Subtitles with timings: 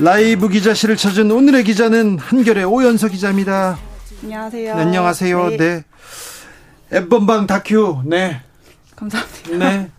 [0.00, 3.78] 라이브 기자실을 찾은 오늘의 기자는 한결의 오연서 기자입니다.
[4.24, 4.74] 안녕하세요.
[4.74, 5.48] 네, 안녕하세요.
[5.50, 5.56] 네.
[5.56, 5.84] 네.
[6.90, 8.02] 엠번방 다큐.
[8.04, 8.40] 네.
[8.96, 9.56] 감사합니다.
[9.56, 9.90] 네.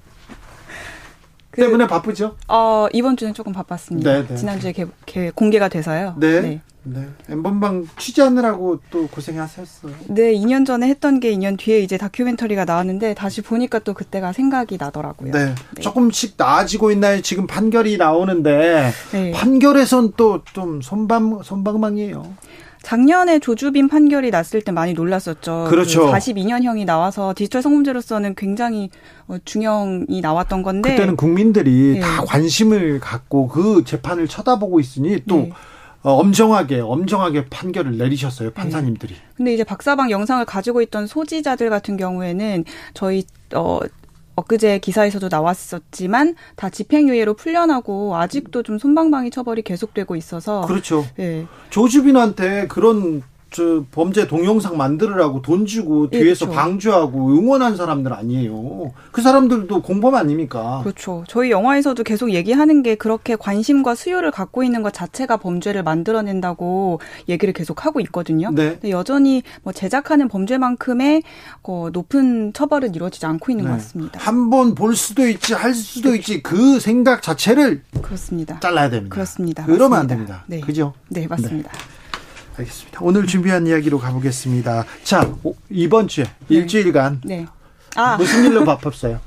[1.51, 2.35] 그, 때문에 바쁘죠?
[2.49, 4.11] 어, 이번 주는 조금 바빴습니다.
[4.11, 4.35] 네, 네.
[4.35, 6.15] 지난주에 개, 개, 공개가 돼서요.
[6.17, 6.41] 네.
[6.41, 6.61] 네.
[6.85, 7.07] 네.
[7.29, 9.93] 엠번방 취재하느라고 또 고생하셨어요.
[10.07, 14.77] 네, 2년 전에 했던 게 2년 뒤에 이제 다큐멘터리가 나왔는데 다시 보니까 또 그때가 생각이
[14.79, 15.31] 나더라고요.
[15.31, 15.55] 네.
[15.75, 15.81] 네.
[15.81, 17.21] 조금씩 나아지고 있나요?
[17.21, 19.31] 지금 판결이 나오는데 네.
[19.31, 22.33] 판결에선 또 좀 손방 손방망이에요.
[22.81, 25.65] 작년에 조주빈 판결이 났을 때 많이 놀랐었죠.
[25.69, 26.05] 그렇죠.
[26.05, 28.91] 그 42년형이 나와서 디지털 성범죄로서는 굉장히
[29.27, 31.99] 어, 중형이 나왔던 건데 그때는 국민들이 네.
[31.99, 35.51] 다 관심을 갖고 그 재판을 쳐다보고 있으니 또 네.
[35.51, 35.55] 어,
[36.13, 39.13] 엄정하게 엄정하게 판결을 내리셨어요 판사님들이.
[39.13, 39.19] 네.
[39.35, 43.79] 근데 이제 박사방 영상을 가지고 있던 소지자들 같은 경우에는 저희 어
[44.35, 51.05] 엊그제 기사에서도 나왔었지만 다 집행유예로 풀려나고 아직도 좀 손방망이 처벌이 계속되고 있어서 그렇죠.
[51.19, 51.47] 예.
[51.69, 53.23] 조주빈한테 그런
[53.55, 56.59] 저 범죄 동영상 만들으라고 돈 주고 예, 뒤에서 그렇죠.
[56.59, 58.91] 방주하고 응원한 사람들 아니에요.
[59.13, 60.81] 그 사람들도 공범 아닙니까?
[60.83, 61.23] 그렇죠.
[61.29, 66.99] 저희 영화에서도 계속 얘기하는 게 그렇게 관심과 수요를 갖고 있는 것 자체가 범죄를 만들어낸다고
[67.29, 68.51] 얘기를 계속 하고 있거든요.
[68.51, 68.71] 네.
[68.71, 71.23] 근데 여전히 뭐 제작하는 범죄만큼의
[71.63, 73.71] 그 높은 처벌은 이루어지지 않고 있는 네.
[73.71, 74.19] 것 같습니다.
[74.19, 76.33] 한 번 볼 수도 있지, 할 수도 그렇죠.
[76.33, 78.59] 있지 그 생각 자체를 그렇습니다.
[78.59, 79.13] 잘라야 됩니다.
[79.13, 79.63] 그렇습니다.
[79.65, 80.01] 그러면 맞습니다.
[80.01, 80.43] 안 됩니다.
[80.47, 80.59] 네.
[80.59, 80.93] 그죠?
[81.07, 81.71] 네, 맞습니다.
[81.71, 81.77] 네.
[82.57, 82.99] 알겠습니다.
[83.01, 84.85] 오늘 준비한 이야기로 가보겠습니다.
[85.03, 85.29] 자,
[85.69, 86.55] 이번 주에 네.
[86.55, 87.45] 일주일간 네.
[87.95, 88.17] 아.
[88.17, 89.19] 무슨 일로 바빴어요?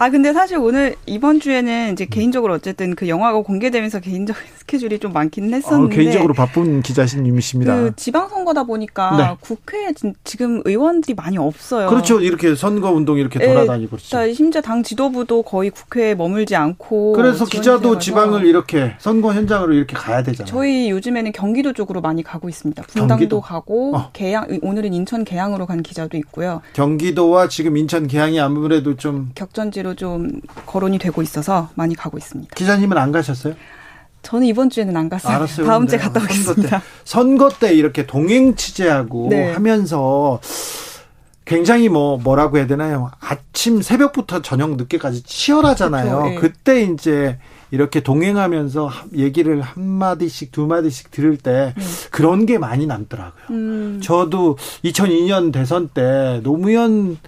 [0.00, 5.12] 아 근데 사실 오늘 이번 주에는 이제 개인적으로 어쨌든 그 영화가 공개되면서 개인적인 스케줄이 좀
[5.12, 7.74] 많기는 했었는데 어, 개인적으로 바쁜 기자님이십니다.
[7.74, 9.36] 그 지방 선거다 보니까 네.
[9.40, 9.92] 국회에
[10.22, 11.88] 지금 의원들이 많이 없어요.
[11.88, 12.20] 그렇죠.
[12.20, 14.32] 이렇게 선거 운동 이렇게 네, 돌아다니고 그렇죠.
[14.32, 20.22] 심지어 당 지도부도 거의 국회에 머물지 않고 그래서 기자도 지방을 이렇게 선거 현장으로 이렇게 가야
[20.22, 20.48] 되잖아요.
[20.48, 22.80] 저희 요즘에는 경기도 쪽으로 많이 가고 있습니다.
[22.82, 23.40] 분당도 경기도?
[23.40, 24.10] 가고 어.
[24.12, 26.62] 계양 오늘은 인천 계양으로 간 기자도 있고요.
[26.74, 32.54] 경기도와 지금 인천 계양이 아무래도 좀 격전지로 대로 좀 거론이 되고 있어서 많이 가고 있습니다.
[32.54, 33.54] 기자님은 안 가셨어요?
[34.22, 35.36] 저는 이번 주에는 안 갔어요.
[35.36, 35.66] 알았어요.
[35.66, 36.52] 다음 주에 갔다 오겠습니다.
[36.54, 39.52] 선거 때, 선거 때 이렇게 동행 취재하고 네.
[39.52, 40.40] 하면서
[41.44, 43.10] 굉장히 뭐 뭐라고 해야 되나요?
[43.20, 46.18] 아침 새벽부터 저녁 늦게까지 치열하잖아요.
[46.18, 46.28] 그렇죠.
[46.28, 46.34] 네.
[46.36, 47.38] 그때 이제
[47.70, 51.82] 이렇게 동행하면서 얘기를 한 마디씩 두 마디씩 들을 때 네.
[52.10, 53.44] 그런 게 많이 남더라고요.
[53.50, 54.00] 음.
[54.02, 57.18] 저도 2002년 대선 때 노무현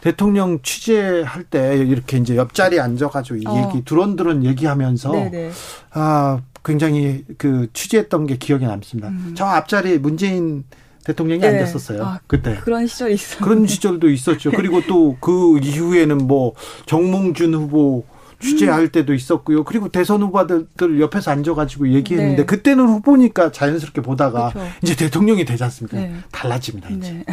[0.00, 3.68] 대통령 취재할 때 이렇게 이제 옆자리에 앉아가지고 이 어.
[3.68, 5.50] 얘기 두런두런 얘기하면서 네네.
[5.92, 9.08] 아 굉장히 그 취재했던 게 기억에 남습니다.
[9.08, 9.34] 음.
[9.36, 10.64] 저 앞자리에 문재인
[11.04, 11.48] 대통령이 네.
[11.48, 12.04] 앉았었어요.
[12.04, 13.44] 아, 그때 그런 시절이 있어.
[13.44, 14.50] 그런 시절도 있었죠.
[14.52, 16.54] 그리고 또 그 이후에는 뭐
[16.86, 18.04] 정몽준 후보
[18.40, 18.88] 취재할 음.
[18.90, 19.64] 때도 있었고요.
[19.64, 22.46] 그리고 대선 후보들 옆에서 앉아가지고 얘기했는데 네.
[22.46, 24.70] 그때는 후보니까 자연스럽게 보다가 그렇죠.
[24.82, 25.98] 이제 대통령이 되지 않습니까?
[25.98, 26.14] 네.
[26.32, 26.88] 달라집니다.
[26.90, 27.24] 이제 네.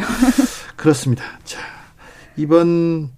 [0.76, 1.24] 그렇습니다.
[1.44, 1.77] 자.
[2.38, 3.10] 이번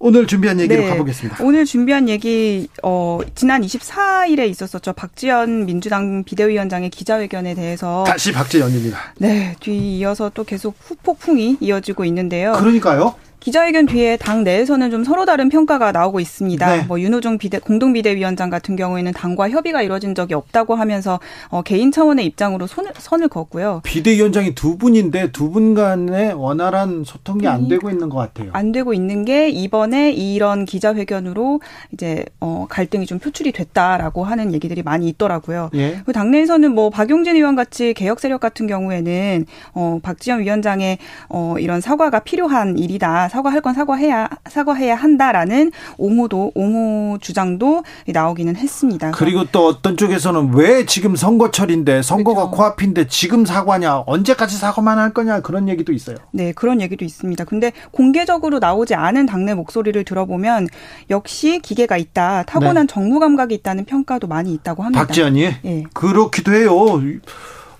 [0.00, 0.88] 오늘 준비한 얘기로 네.
[0.90, 1.42] 가보겠습니다.
[1.42, 4.92] 오늘 준비한 얘기 어 지난 24일에 있었었죠.
[4.92, 9.14] 박지원 민주당 비대위원장의 기자회견에 대해서 다시 박지원입니다.
[9.18, 12.52] 네, 뒤이어서 또 계속 후폭풍이 이어지고 있는데요.
[12.52, 13.14] 그러니까요.
[13.40, 16.76] 기자회견 뒤에 당 내에서는 좀 서로 다른 평가가 나오고 있습니다.
[16.76, 16.82] 네.
[16.84, 22.24] 뭐 윤호중 비대, 공동비대위원장 같은 경우에는 당과 협의가 이루어진 적이 없다고 하면서 어, 개인 차원의
[22.26, 23.80] 입장으로 손을, 선을 걷고요.
[23.84, 28.50] 비대위원장이 두 분인데 두 분 간의 원활한 소통이 안 되고 있는 것 같아요.
[28.52, 31.60] 안 되고 있는 게 이번에 이런 기자회견으로
[31.92, 35.70] 이제 어, 갈등이 좀 표출이 됐다라고 하는 얘기들이 많이 있더라고요.
[35.74, 36.02] 예.
[36.04, 40.98] 그 당내에서는 뭐 박용진 의원 같이 개혁 세력 같은 경우에는 어, 박지원 위원장의
[41.30, 43.27] 어, 이런 사과가 필요한 일이다.
[43.28, 49.10] 사과할 건 사과해야 사과해야 한다라는 옹호도 옹호 주장도 나오기는 했습니다.
[49.12, 52.56] 그리고 또 어떤 쪽에서는 왜 지금 선거철인데 선거가 그렇죠.
[52.56, 56.16] 코앞인데 지금 사과냐 언제까지 사과만 할 거냐 그런 얘기도 있어요.
[56.32, 57.44] 네 그런 얘기도 있습니다.
[57.44, 60.68] 근데 공개적으로 나오지 않은 당내 목소리를 들어보면
[61.10, 62.92] 역시 기계가 있다 타고난 네.
[62.92, 65.04] 정무 감각이 있다는 평가도 많이 있다고 합니다.
[65.04, 65.84] 박지원이 네.
[65.92, 66.72] 그렇기도 해요.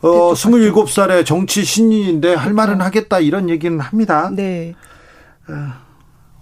[0.00, 2.80] 어, 27살의 정치 신인인데 할 말은.
[2.80, 4.30] 하겠다 이런 얘기는 합니다.
[4.32, 4.74] 네.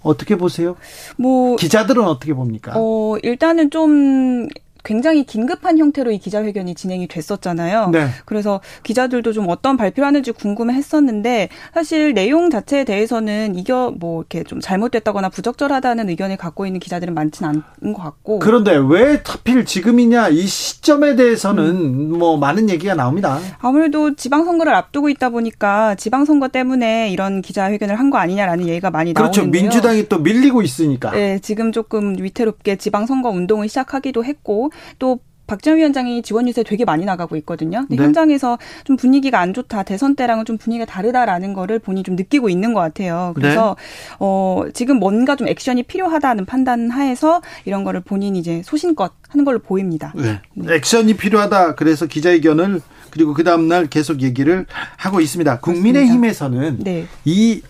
[0.02, 0.76] 어떻게 보세요?
[1.16, 2.72] 뭐 기자들은 어떻게 봅니까?
[2.76, 4.48] 어 일단은 좀
[4.86, 7.90] 굉장히 긴급한 형태로 이 기자회견이 진행이 됐었잖아요.
[7.90, 8.06] 네.
[8.24, 14.60] 그래서 기자들도 좀 어떤 발표를 하는지 궁금해했었는데 사실 내용 자체에 대해서는 이겨 뭐 이렇게 좀
[14.60, 18.38] 잘못됐다거나 부적절하다는 의견을 갖고 있는 기자들은 많지는 않은 것 같고.
[18.38, 22.18] 그런데 왜 하필 지금이냐 이 시점에 대해서는 음.
[22.18, 23.40] 뭐 많은 얘기가 나옵니다.
[23.58, 29.40] 아무래도 지방선거를 앞두고 있다 보니까 지방선거 때문에 이런 기자회견을 한 거 아니냐라는 얘기가 많이 그렇죠.
[29.40, 29.62] 나오는데요.
[29.62, 31.10] 민주당이 또 밀리고 있으니까.
[31.10, 37.04] 네, 지금 조금 위태롭게 지방선거 운동을 시작하기도 했고 또 박지원 위원장이 지원 유세 되게 많이
[37.04, 37.86] 나가고 있거든요.
[37.88, 37.96] 네.
[37.96, 42.74] 현장에서 좀 분위기가 안 좋다, 대선 때랑은 좀 분위기가 다르다라는 거를 본인이 좀 느끼고 있는
[42.74, 43.32] 것 같아요.
[43.34, 44.16] 그래서 네.
[44.18, 49.58] 어 지금 뭔가 좀 액션이 필요하다는 판단 하에서 이런 거를 본인이 이제 소신껏 하는 걸로
[49.60, 50.12] 보입니다.
[50.16, 50.40] 네.
[50.54, 50.74] 네.
[50.74, 51.76] 액션이 필요하다.
[51.76, 52.80] 그래서 기자회견을
[53.10, 55.60] 그리고 그 다음 날 계속 얘기를 하고 있습니다.
[55.60, 57.06] 국민의힘에서는 네.
[57.24, 57.62] 이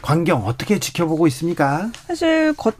[0.00, 1.90] 광경 어떻게 지켜보고 있습니까?
[2.06, 2.74] 사실 겉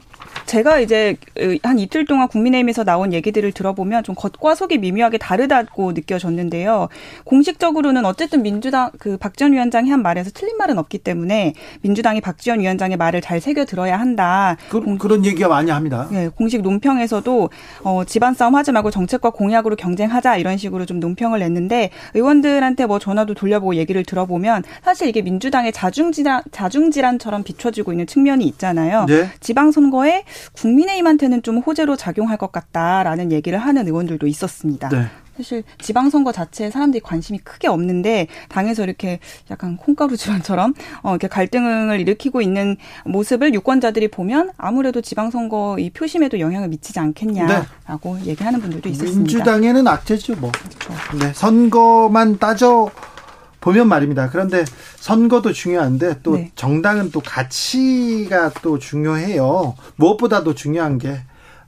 [0.45, 1.15] 제가 이제
[1.63, 6.89] 한 이틀 동안 국민의힘에서 나온 얘기들을 들어보면 좀 겉과 속이 미묘하게 다르다고 느껴졌는데요.
[7.23, 12.97] 공식적으로는 어쨌든 민주당 그 박지원 위원장이 한 말에서 틀린 말은 없기 때문에 민주당이 박지원 위원장의
[12.97, 14.57] 말을 잘 새겨 들어야 한다.
[14.69, 16.07] 그, 공, 런 얘기가 많이 합니다.
[16.11, 17.49] 네, 공식 논평에서도
[17.83, 22.99] 어, 집안 싸움 하지 말고 정책과 공약으로 경쟁하자 이런 식으로 좀 논평을 냈는데 의원들한테 뭐
[22.99, 29.05] 전화도 돌려보고 얘기를 들어보면 사실 이게 민주당의 자중질환 자중질환처럼 비춰지고 있는 측면이 있잖아요.
[29.05, 29.29] 네.
[29.39, 30.18] 지방선거에
[30.53, 34.89] 국민의힘한테는 좀 호재로 작용할 것 같다라는 얘기를 하는 의원들도 있었습니다.
[34.89, 35.05] 네.
[35.39, 39.19] 사실 지방선거 자체에 사람들이 관심이 크게 없는데 당에서 이렇게
[39.49, 42.75] 약간 콩가루 집안처럼 어 이렇게 갈등을 일으키고 있는
[43.05, 48.25] 모습을 유권자들이 보면 아무래도 지방선거 이 표심에도 영향을 미치지 않겠냐라고 네.
[48.25, 49.19] 얘기하는 분들도 있었습니다.
[49.19, 50.51] 민주당에는 악재죠, 뭐.
[50.51, 51.17] 그렇죠.
[51.17, 52.89] 네, 선거만 따져
[53.61, 54.29] 보면 말입니다.
[54.29, 54.63] 그런데
[54.95, 56.51] 선거도 중요한데 또 네.
[56.55, 59.75] 정당은 또 가치가 또 중요해요.
[59.97, 61.21] 무엇보다도 중요한 게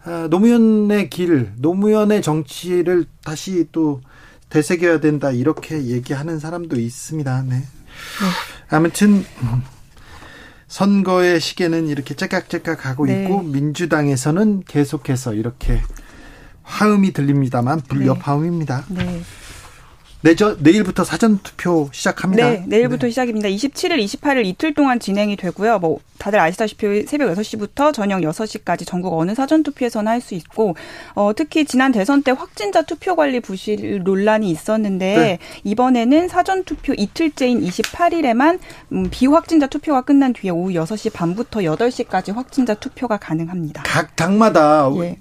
[0.04, 4.02] 아, 노무현의 길, 노무현의 정치를 다시 또
[4.50, 7.44] 되새겨야 된다 이렇게 얘기하는 사람도 있습니다.
[7.44, 7.56] 네.
[7.58, 7.66] 네.
[8.70, 9.26] 아무튼
[10.68, 13.24] 선거의 시계는 이렇게 째깍째깍 가고 네.
[13.24, 15.82] 있고 민주당에서는 계속해서 이렇게
[16.64, 18.86] 화음이 들립니다만 불협화음입니다.
[18.90, 19.04] 네.
[19.04, 19.22] 네.
[20.22, 22.50] 내저 내일부터 사전 투표 시작합니다.
[22.50, 23.10] 네, 내일부터 네.
[23.10, 23.50] 시작입니다.
[23.50, 25.80] 27일, 28일 이틀 동안 진행이 되고요.
[25.80, 30.76] 뭐 다들 아시다시피 새벽 6시부터 저녁 6시까지 전국 어느 사전 투표에서나 할 수 있고
[31.16, 35.40] 어 특히 지난 대선 때 확진자 투표 관리 부실 논란이 있었는데 네.
[35.64, 38.60] 이번에는 사전 투표 이틀째인 28일에만
[38.92, 43.82] 음, 비확진자 투표가 끝난 뒤에 오후 6시 반부터 8시까지 확진자 투표가 가능합니다.
[43.84, 45.18] 각 당마다 예.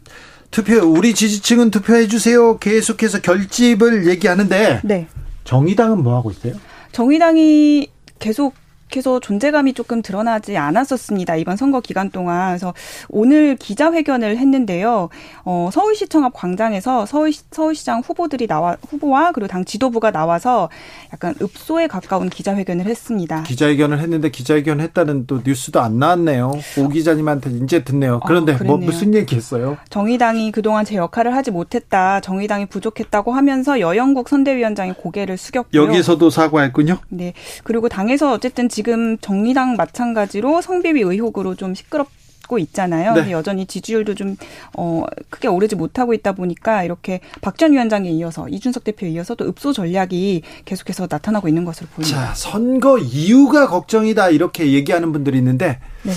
[0.50, 2.58] 투표 우리 지지층은 투표해 주세요.
[2.58, 5.06] 계속해서 결집을 얘기하는데 네.
[5.44, 6.54] 정의당은 뭐 하고 있어요?
[6.92, 7.88] 정의당이
[8.18, 8.54] 계속
[8.90, 11.36] 계속해서 존재감이 조금 드러나지 않았었습니다.
[11.36, 12.50] 이번 선거 기간 동안.
[12.50, 12.74] 그래서
[13.08, 15.08] 오늘 기자회견을 했는데요.
[15.44, 20.68] 어, 서울시청 앞 광장에서 서울, 서울시장 후보들이 나와, 후보와 그리고 당 지도부가 나와서
[21.12, 23.44] 약간 읍소에 가까운 기자회견을 했습니다.
[23.44, 26.52] 기자회견을 했는데 기자회견 했다는 또 뉴스도 안 나왔네요.
[26.78, 28.20] 오 기자님한테 이제 듣네요.
[28.26, 29.78] 그런데 아, 뭐 무슨 얘기 했어요?
[29.88, 32.20] 정의당이 그동안 제 역할을 하지 못했다.
[32.20, 35.82] 정의당이 부족했다고 하면서 여영국 선대위원장이 고개를 숙였고요.
[35.82, 36.98] 여기서도 사과했군요.
[37.08, 37.32] 네.
[37.62, 38.79] 그리고 당에서 어쨌든 지금
[39.20, 42.08] 정의당 마찬가지로 성비위 의혹으로 좀 시끄럽
[42.48, 43.14] 고 있잖아요.
[43.14, 43.30] 네.
[43.30, 44.36] 여전히 지지율도 좀
[44.76, 49.46] 어, 크게 오르지 못하고 있다 보니까 이렇게 박 전 위원장에 이어서 이준석 대표에 이어서 또
[49.46, 52.26] 읍소 전략이 계속해서 나타나고 있는 것으로 보입니다.
[52.28, 56.12] 자, 선거 이유가 걱정이다 이렇게 얘기하는 분들이 있는데 네.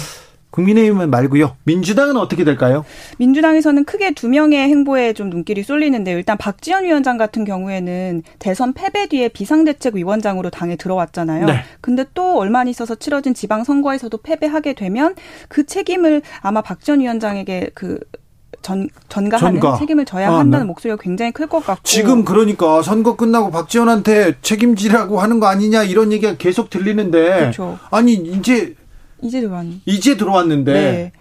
[0.53, 1.55] 국민의힘은 말고요.
[1.63, 2.85] 민주당은 어떻게 될까요?
[3.17, 9.07] 민주당에서는 크게 두 명의 행보에 좀 눈길이 쏠리는데 일단 박지원 위원장 같은 경우에는 대선 패배
[9.07, 11.47] 뒤에 비상대책위원장으로 당에 들어왔잖아요.
[11.47, 11.63] 네.
[11.81, 15.15] 근데 또 얼마 안 있어서 치러진 지방선거에서도 패배하게 되면
[15.49, 17.97] 그 책임을 아마 박전 위원장에게 그
[18.61, 19.77] 전, 전가하는 전가.
[19.79, 20.67] 책임을 져야 아, 한다는 네.
[20.67, 26.11] 목소리가 굉장히 클 것 같고 지금 그러니까 선거 끝나고 박지원한테 책임지라고 하는 거 아니냐 이런
[26.13, 27.79] 얘기가 계속 들리는데 그렇죠.
[27.89, 28.75] 아니 이제
[29.23, 29.65] 이제 들어왔.
[29.85, 30.73] 이제 들어왔는데.
[30.73, 31.11] 네.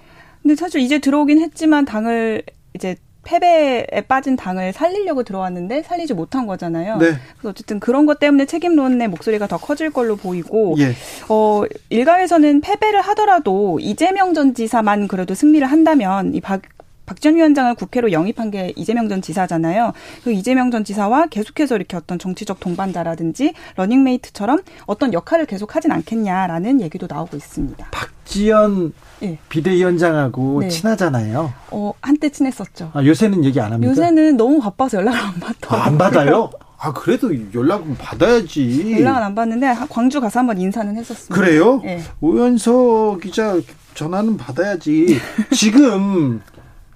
[0.43, 2.43] 근데 사실 이제 들어오긴 했지만 당을
[2.75, 6.97] 이제 패배에 빠진 당을 살리려고 들어왔는데 살리지 못한 거잖아요.
[6.97, 7.07] 네.
[7.37, 10.93] 그래서 어쨌든 그런 것 때문에 책임론의 목소리가 더 커질 걸로 보이고, 예.
[11.29, 16.63] 어, 일각에서는 패배를 하더라도 이재명 전 지사만 그래도 승리를 한다면 이 박,
[17.07, 19.93] 박전 위원장을 국회로 영입한 게 이재명 전 지사잖아요.
[20.25, 26.81] 그 이재명 전 지사와 계속해서 이렇게 어떤 정치적 동반자라든지 러닝메이트처럼 어떤 역할을 계속 하진 않겠냐라는
[26.81, 27.89] 얘기도 나오고 있습니다.
[27.91, 29.39] 박지원 네.
[29.49, 30.69] 비대위원장하고 네.
[30.69, 31.53] 친하잖아요.
[31.71, 32.91] 어, 한때 친했었죠.
[32.95, 33.91] 아, 요새는 얘기 안 합니까?
[33.91, 35.81] 요새는 너무 바빠서 연락을 안 받더라고요.
[35.81, 36.51] 아, 안 받아요?
[36.79, 38.93] 아, 그래도 연락은 받아야지.
[38.93, 41.35] 연락은 안 받는데 광주 가서 한번 인사는 했었습니다.
[41.35, 41.81] 그래요?
[41.85, 42.01] 네.
[42.21, 43.57] 오연서 기자
[43.95, 45.19] 전화는 받아야지.
[45.53, 46.41] 지금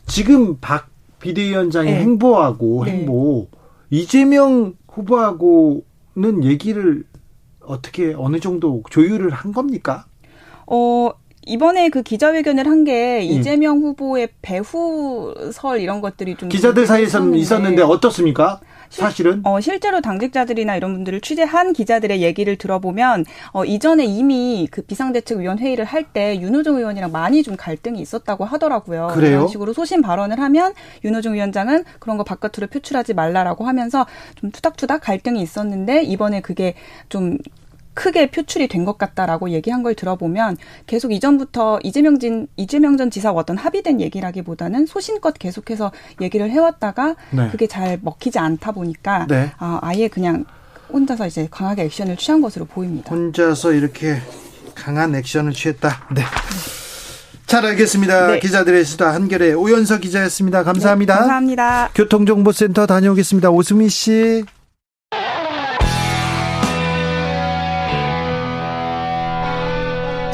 [0.06, 0.88] 지금 박
[1.20, 2.00] 비대위원장의 네.
[2.00, 2.92] 행보하고 네.
[2.92, 3.48] 행보
[3.90, 7.04] 이재명 후보하고는 얘기를
[7.60, 10.06] 어떻게 어느 정도 조율을 한 겁니까?
[10.66, 11.10] 어
[11.46, 13.22] 이번에 그 기자회견을 한게 예.
[13.22, 18.60] 이재명 후보의 배후설 이런 것들이 좀 기자들 사이에서는 있었는데 어떻습니까?
[18.90, 25.58] 사실은 어, 실제로 당직자들이나 이런 분들을 취재한 기자들의 얘기를 들어보면 어, 이전에 이미 그 비상대책위원
[25.58, 29.08] 회의를 할 때 윤호중 의원이랑 많이 좀 갈등이 있었다고 하더라고요.
[29.12, 29.30] 그래요?
[29.38, 30.72] 이런 식으로 소신 발언을 하면
[31.04, 36.74] 윤호중 위원장은 그런 거 바깥으로 표출하지 말라라고 하면서 좀 투닥투닥 갈등이 있었는데 이번에 그게
[37.08, 37.38] 좀
[37.96, 43.40] 크게 표출이 된 것 같다라고 얘기한 걸 들어보면 계속 이전부터 이재명 진 이재명 전 지사와
[43.40, 47.48] 어떤 합의된 얘기라기보다는 소신껏 계속해서 얘기를 해왔다가 네.
[47.50, 49.50] 그게 잘 먹히지 않다 보니까 네.
[49.58, 50.44] 아, 아예 그냥
[50.92, 53.12] 혼자서 이제 강하게 액션을 취한 것으로 보입니다.
[53.12, 54.18] 혼자서 이렇게
[54.76, 56.06] 강한 액션을 취했다.
[56.14, 56.22] 네.
[57.46, 58.26] 잘 알겠습니다.
[58.26, 58.38] 네.
[58.40, 60.62] 기자들의 수다 한결의 오연서 기자였습니다.
[60.64, 61.14] 감사합니다.
[61.14, 61.90] 네, 감사합니다.
[61.94, 63.50] 교통정보센터 다녀오겠습니다.
[63.50, 64.44] 오수미 씨.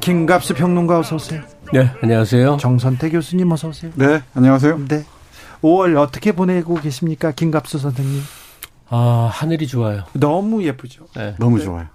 [0.00, 1.42] 김갑수 평론가 어서 오세요.
[1.72, 2.56] 네, 안녕하세요.
[2.56, 3.92] 정선태 교수님 어서 오세요.
[3.94, 4.86] 네, 안녕하세요.
[4.88, 5.04] 네.
[5.62, 7.30] 5월 어떻게 보내고 계십니까?
[7.30, 8.20] 김갑수 선생님.
[8.88, 10.02] 아, 하늘이 좋아요.
[10.12, 11.06] 너무 예쁘죠.
[11.16, 11.36] 네.
[11.38, 11.64] 너무 네.
[11.64, 11.86] 좋아요.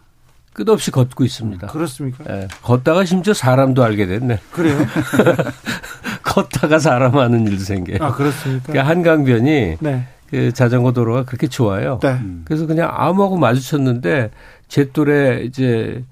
[0.54, 1.68] 끝없이 걷고 있습니다.
[1.68, 2.24] 그렇습니까?
[2.24, 2.48] 네.
[2.64, 4.40] 걷다가 심지어 사람도 알게 됐네.
[4.52, 4.78] 그래요?
[6.24, 7.98] 걷다가 사람 하는 일도 생겨요.
[8.02, 8.68] 아, 그렇습니까?
[8.72, 10.08] 그러니까 한강변이 네.
[10.30, 12.00] 그 자전거 도로가 그렇게 좋아요.
[12.02, 12.20] 네.
[12.46, 14.32] 그래서 그냥 아무하고 마주쳤는데
[14.68, 16.04] 제 또래 이제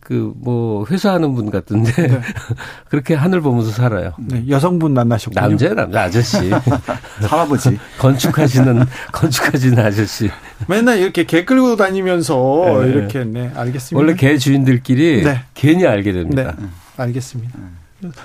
[0.00, 2.20] 그 뭐 회사하는 분 같은데 네.
[2.90, 4.12] 그렇게 하늘 보면서 살아요.
[4.18, 5.40] 네, 여성분 만나셨군요.
[5.40, 6.50] 남자야 남자 아저씨.
[7.22, 7.78] 할아버지.
[7.98, 10.30] 건축하시는 건축하시는 아저씨.
[10.66, 12.88] 맨날 이렇게 개 끌고 다니면서 네.
[12.90, 13.96] 이렇게 네 알겠습니다.
[13.96, 15.44] 원래 개 주인들끼리 네.
[15.54, 16.56] 괜히 알게 됩니다.
[16.58, 16.66] 네,
[16.96, 17.56] 알겠습니다.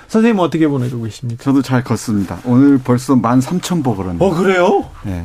[0.08, 1.44] 선생님 어떻게 보내고 계십니까?
[1.44, 2.40] 저도 잘 걷습니다.
[2.44, 4.28] 오늘 벌써 만 삼천 보 걸었네요.
[4.28, 4.90] 어 그래요?
[5.04, 5.24] 네.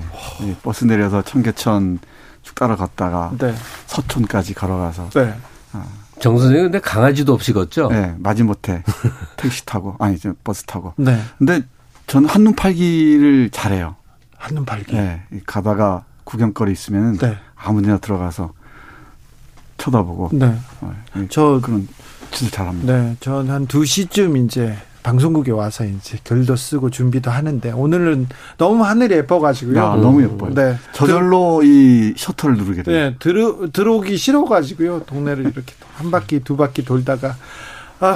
[0.61, 1.97] 버스 내려서 청계천
[2.43, 3.55] 쭉 따라갔다가 네.
[3.87, 5.33] 서촌까지 걸어가서 네.
[5.73, 5.85] 아.
[6.19, 7.89] 정 선생님 근데 강아지도 없이 걷죠?
[7.89, 8.83] 네, 마지못해
[9.37, 10.93] 택시 타고 아니 저 버스 타고.
[10.97, 11.19] 네.
[11.37, 11.61] 근데
[12.07, 13.95] 저는 한눈 팔기를 잘해요.
[14.37, 14.93] 한눈 팔기.
[14.95, 17.37] 네, 가다가 구경거리 있으면 네.
[17.55, 18.53] 아무데나 들어가서
[19.77, 20.29] 쳐다보고.
[20.33, 20.55] 네.
[20.81, 20.95] 어,
[21.29, 21.87] 저 그런
[22.31, 22.93] 짓을 잘합니다.
[22.93, 28.83] 네, 전 한 2 시쯤 이제 방송국에 와서 이제 글도 쓰고 준비도 하는데 오늘은 너무
[28.83, 29.77] 하늘이 예뻐가지고요.
[29.77, 30.53] 야, 너무 예뻐요.
[30.53, 30.77] 네.
[30.93, 32.95] 저절로 그, 이 셔터를 누르게 돼요.
[32.95, 35.03] 네, 들어, 들어오기 싫어가지고요.
[35.05, 37.35] 동네를 이렇게 한 바퀴, 두 바퀴 돌다가,
[37.99, 38.15] 아,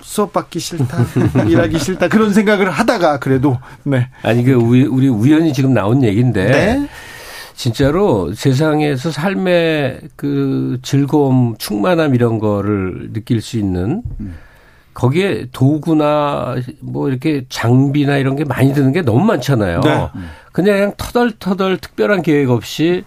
[0.00, 0.98] 수업 받기 싫다,
[1.48, 4.08] 일하기 싫다, 그런 생각을 하다가 그래도, 네.
[4.22, 6.46] 아니, 그, 우리, 우리 우연히 지금 나온 얘기인데.
[6.46, 6.88] 네?
[7.54, 14.36] 진짜로 세상에서 삶의 그 즐거움, 충만함 이런 거를 느낄 수 있는 음.
[14.98, 19.80] 거기에 도구나 뭐 이렇게 장비나 이런 게 많이 드는 게 너무 많잖아요.
[19.82, 20.08] 네.
[20.50, 23.04] 그냥 터덜터덜 특별한 계획 없이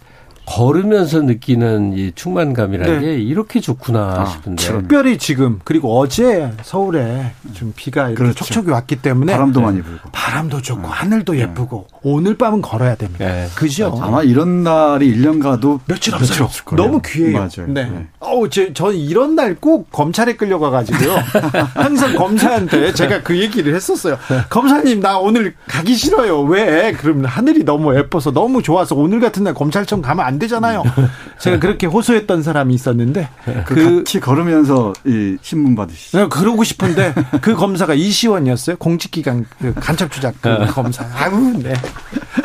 [0.52, 3.06] 걸으면서 느끼는 이 충만감이라는 네.
[3.06, 4.64] 게 이렇게 좋구나 아, 싶은데.
[4.64, 8.44] 특별히 지금 그리고 어제 서울에 좀 비가 이렇게 그렇죠.
[8.44, 9.66] 촉촉이 왔기 때문에 바람도 네.
[9.66, 10.88] 많이 불고 바람도 좋고 네.
[10.90, 11.40] 하늘도 네.
[11.40, 13.26] 예쁘고 오늘 밤은 걸어야 됩니다.
[13.26, 13.48] 네.
[13.56, 13.98] 그죠?
[14.02, 16.50] 아마 이런 날이 1년 가도 며칠 없어요.
[16.76, 17.38] 너무 귀해요.
[17.38, 17.68] 맞아요.
[17.68, 17.86] 네.
[17.86, 18.08] 네.
[18.20, 21.16] 어우, 저, 저 이런 날 꼭 검찰에 끌려가 가지고요.
[21.76, 24.18] 항상 검사한테 제가 그 얘기를 했었어요.
[24.50, 26.42] 검사님 나 오늘 가기 싫어요.
[26.42, 26.94] 왜?
[26.94, 30.84] 그러면 하늘이 너무 예뻐서 너무 좋아서 오늘 같은 날 검찰청 가면 안 되잖아요.
[31.40, 33.30] 제가 그렇게 호소했던 사람이 있었는데
[33.66, 36.18] 그, 그 같이 걸으면서 이 신문 받으시죠.
[36.18, 38.78] 네, 그러고 싶은데 그 검사가 이시원이었어요.
[38.78, 40.66] 공직기관 그 간첩 조작 그 어.
[40.68, 41.06] 검사.
[41.16, 41.74] 아우 네.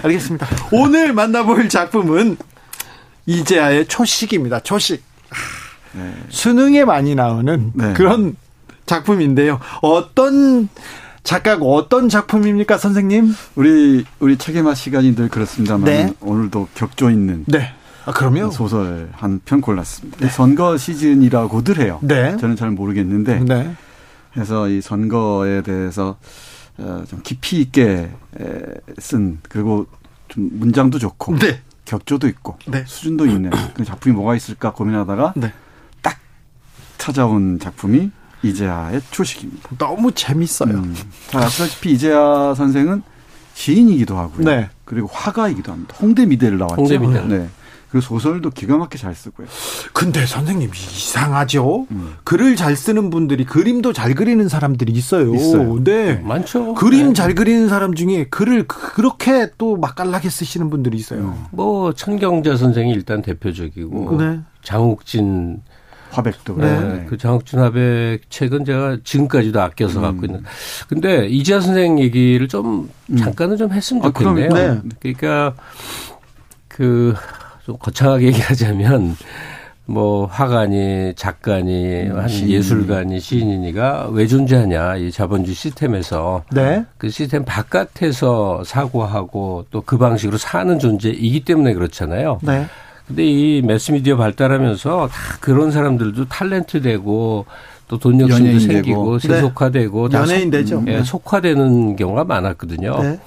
[0.03, 0.47] 알겠습니다.
[0.73, 2.37] 오늘 만나볼 작품은
[3.27, 4.61] 이재아의 초식입니다.
[4.61, 5.03] 초식.
[5.93, 6.13] 네.
[6.29, 7.93] 수능에 많이 나오는 네.
[7.95, 8.37] 그런
[8.85, 9.59] 작품인데요.
[9.83, 10.69] 어떤
[11.27, 13.35] 작가고 어떤 작품입니까, 선생님?
[13.57, 16.13] 우리 우리 책의 맛 시간이 늘 그렇습니다만 네.
[16.21, 17.73] 오늘도 격조 있는 네.
[18.07, 20.19] 아, 그러면 소설 한 편 골랐습니다.
[20.21, 20.29] 네.
[20.29, 21.99] 선거 시즌이라고들 해요.
[22.03, 22.37] 네.
[22.39, 23.41] 저는 잘 모르겠는데.
[23.41, 23.75] 네.
[24.33, 26.17] 그래서 이 선거에 대해서
[26.79, 28.11] 어, 좀 깊이 있게
[28.99, 29.87] 쓴 그리고
[30.29, 31.61] 좀 문장도 좋고 네.
[31.85, 32.85] 격조도 있고 네.
[32.87, 35.53] 수준도 있는 그 작품이 뭐가 있을까 고민하다가 네.
[36.03, 36.19] 딱
[36.99, 38.11] 찾아온 작품이
[38.43, 39.71] 이재하의 초식입니다.
[39.79, 40.71] 너무 재밌어요.
[40.75, 40.95] 음.
[41.29, 43.03] 잘 아시다시피 이재하 선생은
[43.55, 44.45] 시인이기도 하고요.
[44.45, 44.69] 네.
[44.85, 45.97] 그리고 화가이기도 합니다.
[46.01, 46.77] 홍대 미대를 나왔죠.
[46.77, 47.21] 홍대 미대.
[47.23, 47.49] 네.
[47.91, 49.47] 그 소설도 기가 막히게 잘 쓰고요.
[49.93, 51.87] 근데 선생님 이상하죠.
[51.91, 52.15] 음.
[52.25, 55.35] 글을 잘 쓰는 분들이 그림도 잘 그리는 사람들이 있어요.
[55.35, 55.83] 있어요.
[55.83, 56.17] 네.
[56.17, 56.75] 많죠.
[56.75, 57.13] 그림 네.
[57.15, 61.21] 잘 그리는 사람 중에 글을 그렇게 또 맛깔나게 쓰시는 분들이 있어요.
[61.21, 61.45] 음.
[61.53, 64.41] 뭐 천경자 선생이 일단 대표적이고 네.
[64.63, 65.63] 장욱진
[66.11, 66.81] 화백도 네.
[66.81, 67.07] 네.
[67.09, 70.03] 그 장욱진 화백 책은 제가 지금까지도 아껴서 음.
[70.03, 70.43] 갖고 있는.
[70.89, 73.17] 근데 이지아 선생 얘기를 좀 음.
[73.17, 74.51] 잠깐은 좀 했으면 아, 좋겠네요.
[74.51, 74.81] 아, 네.
[75.01, 75.55] 그러니까
[76.69, 77.15] 그
[77.67, 79.17] 좀 거창하게 얘기하자면
[79.87, 82.49] 뭐 화가니 작가니 음, 한 시인.
[82.51, 86.85] 예술가니 시인이니가 왜 존재하냐 이 자본주의 시스템에서 네.
[86.97, 92.39] 그 시스템 바깥에서 사고하고 또 그 방식으로 사는 존재이기 때문에 그렇잖아요.
[92.43, 92.67] 네.
[93.09, 97.47] 근데 이 매스미디어 발달하면서 다 그런 사람들도 탤런트 되고
[97.89, 99.29] 또 돈 욕심도 생기고 네.
[99.29, 100.19] 세속화되고 네.
[100.19, 100.83] 연예인 되죠.
[100.89, 103.03] 예, 속화되는 경우가 많았거든요.
[103.03, 103.21] 네.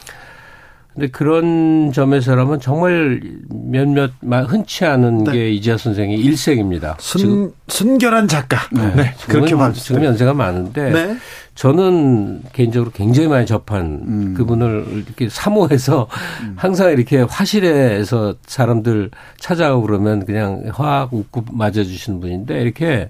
[0.99, 5.31] 근데 그런 점에서라면 정말 몇몇 흔치 않은 네.
[5.31, 6.97] 게 이지아 선생의 일생입니다.
[6.99, 8.57] 순, 순결한 작가.
[8.73, 8.93] 네.
[8.95, 9.13] 네.
[9.25, 11.17] 그렇게 말 지금 연세가 많은데 네.
[11.55, 14.33] 저는 개인적으로 굉장히 많이 접한 음.
[14.35, 16.09] 그분을 이렇게 사모해서
[16.43, 16.55] 음.
[16.57, 23.09] 항상 이렇게 화실에서 사람들 찾아오고 그러면 그냥 화학 웃고 맞아주시는 분인데 이렇게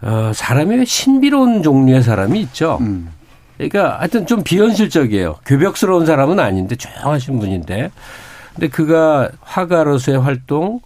[0.00, 2.78] 어, 사람이 신비로운 종류의 사람이 있죠.
[2.82, 3.08] 음.
[3.68, 5.36] 그러니까 하여튼 좀 비현실적이에요.
[5.46, 7.90] 교벽스러운 사람은 아닌데 조용하신 분인데.
[8.54, 10.80] 근데 그가 화가로서의 활동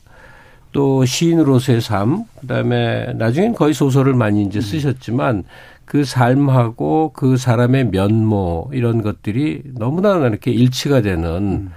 [0.73, 5.45] 또 시인으로서의 삶 그다음에 나중엔 거의 소설을 많이 이제 쓰셨지만
[5.85, 11.71] 그 삶하고 그 사람의 면모 이런 것들이 너무나 이렇게 일치가 되는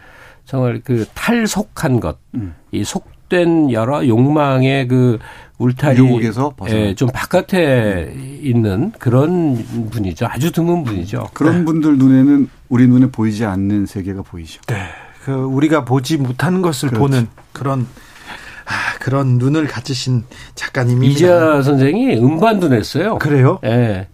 [0.45, 2.55] 정말 그 탈속한 것, 음.
[2.71, 5.19] 이속 된 여러 욕망의 그
[5.59, 9.55] 울타리 유혹에서 예, 좀 바깥에 있는 그런
[9.91, 10.25] 분이죠.
[10.29, 11.29] 아주 드문 분이죠.
[11.33, 11.65] 그런 네.
[11.65, 14.61] 분들 눈에는 우리 눈에 보이지 않는 세계가 보이죠.
[14.67, 14.75] 네.
[15.23, 16.99] 그 우리가 보지 못하는 것을 그렇지.
[16.99, 17.87] 보는 그런
[18.65, 20.23] 아, 그런 눈을 가지신
[20.55, 21.11] 작가님입니다.
[21.11, 23.17] 이자 선생이 음반도 냈어요.
[23.17, 23.59] 그래요?
[23.63, 23.69] 예.
[23.69, 24.07] 네.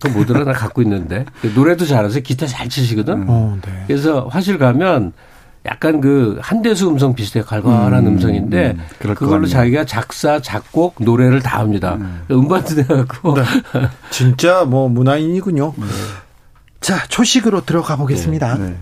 [0.00, 2.22] 그 뭐더라 나 갖고 있는데 노래도 잘하세요.
[2.22, 3.14] 기타 잘 치시거든.
[3.14, 3.26] 음.
[3.28, 3.84] 어, 네.
[3.86, 5.12] 그래서 화실 가면
[5.66, 11.60] 약간 그 한대수 음성 비슷해 갈갈한 음, 성인데 음, 그걸로 자기가 작사 작곡 노래를 다
[11.60, 11.96] 합니다.
[12.28, 12.48] 음.
[12.48, 13.42] 반도 내갖고 네.
[14.10, 15.72] 진짜 뭐 문화인이군요.
[15.76, 15.84] 네.
[16.80, 18.58] 자 초식으로 들어가 보겠습니다.
[18.58, 18.76] 네, 네.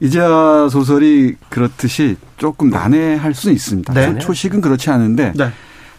[0.00, 3.92] 이자 소설이 그렇듯이 조금 난해할 수는 있습니다.
[3.92, 4.18] 네.
[4.18, 5.50] 초식은 그렇지 않은데 네.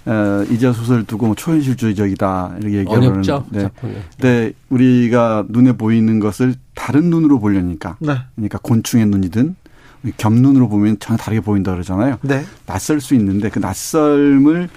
[0.05, 3.21] 어, 이자 소설 두고 뭐 초현실주의적이다 이렇게 얘기하는.
[3.49, 3.69] 네.
[4.17, 8.15] 근데 우리가 눈에 보이는 것을 다른 눈으로 보려니까 네.
[8.35, 9.55] 그러니까 곤충의 눈이든
[10.17, 12.17] 겹눈으로 보면 전혀 다르게 보인다 그러잖아요.
[12.21, 12.45] 네.
[12.65, 14.69] 낯설 수 있는데 그 낯설음을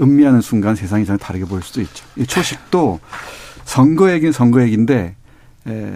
[0.00, 2.04] 음미하는 순간 세상이 전혀 다르게 보일 수도 있죠.
[2.16, 3.00] 이 초식도
[3.64, 5.14] 선거 얘기는 선거 얘기인데
[5.68, 5.92] 에,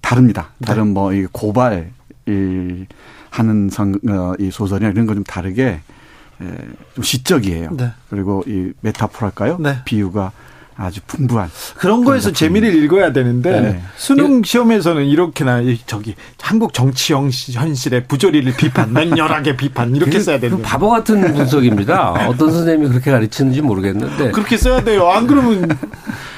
[0.00, 0.50] 다릅니다.
[0.58, 0.66] 네.
[0.66, 1.90] 다른 뭐이 고발
[2.26, 2.86] 이
[3.30, 5.80] 하는 선, 어, 이 소설이나 이런 거 좀 다르게
[6.40, 6.56] 에,
[6.94, 7.70] 좀 시적이에요.
[7.76, 7.90] 네.
[8.08, 9.58] 그리고 이 메타포랄까요?
[9.58, 9.78] 네.
[9.84, 10.32] 비유가
[10.80, 13.82] 아주 풍부한 그런 거에서 재미를 읽어야 되는데 네.
[13.96, 20.88] 수능 시험에서는 이렇게나 저기 한국 정치 현실의 부조리를 비판, 맹렬하게 비판 이렇게 써야 되는 바보
[20.88, 22.28] 같은 분석입니다.
[22.28, 25.08] 어떤 선생님이 그렇게 가르치는지 모르겠는데 그렇게 써야 돼요.
[25.08, 25.68] 안 그러면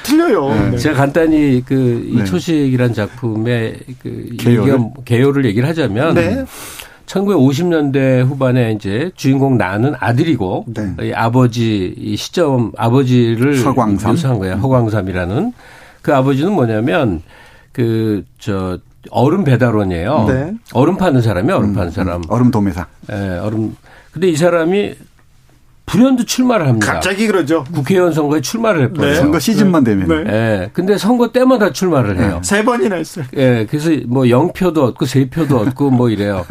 [0.03, 0.49] 틀려요.
[0.49, 0.69] 네.
[0.71, 0.77] 네.
[0.77, 2.23] 제가 간단히 그이 네.
[2.25, 4.79] 초식이란 작품의 그 개요를?
[5.05, 6.45] 개요를 얘기를 하자면.
[7.05, 7.13] 네.
[7.13, 10.95] 1950년대 후반에 이제 주인공 나는 아들이고 네.
[11.01, 14.11] 이 아버지 이 시점 아버지를 서광삼.
[14.11, 14.55] 묘사한 거예요.
[14.55, 15.53] 허광삼이라는
[16.01, 17.21] 그 아버지는 뭐냐면
[17.71, 18.77] 그 저
[19.11, 20.25] 얼음 배달원이에요.
[20.29, 20.53] 네.
[20.73, 22.21] 얼음 파는 사람이 얼음 음, 파는 사람.
[22.21, 22.23] 음.
[22.29, 22.85] 얼음 도매사.
[23.11, 23.75] 예, 네, 얼음.
[24.13, 24.93] 근데 이 사람이
[25.85, 26.93] 불현듯 출마를 합니다.
[26.93, 27.63] 갑자기 그러죠.
[27.73, 29.07] 국회의원 선거에 출마를 했거든요.
[29.07, 29.15] 네.
[29.15, 30.07] 선거 시즌만 되면.
[30.07, 30.23] 네.
[30.23, 30.69] 네.
[30.73, 32.39] 근데 선거 때마다 출마를 해요.
[32.41, 32.47] 네.
[32.47, 33.25] 세 번이나 했어요.
[33.35, 33.49] 예.
[33.49, 33.65] 네.
[33.65, 36.45] 그래서 뭐 0표도 얻고 3표도 얻고 뭐 이래요.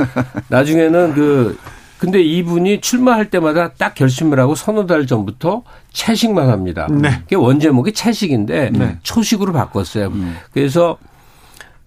[0.49, 1.59] 나중에는 그
[1.99, 6.89] 근데 이분이 출마할 때마다 딱 결심을 하고 서너 달 전부터 채식만 합니다.
[6.91, 7.21] 네.
[7.23, 8.99] 그게 원제목이 채식인데 네.
[9.03, 10.09] 초식으로 바꿨어요.
[10.09, 10.37] 음.
[10.53, 10.99] 그래서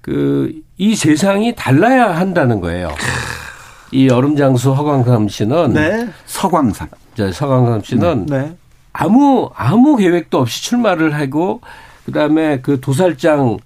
[0.02, 2.90] 그 이 세상이 달라야 한다는 거예요.
[3.96, 6.08] 이 얼음장수 허광삼 씨는 네.
[6.26, 6.90] 서광삼.
[7.32, 8.40] 서강삼 씨는 네.
[8.40, 8.56] 네.
[8.92, 11.62] 아무 아무 계획도 없이 출마를 하고
[12.06, 13.58] 그다음에 그 도살장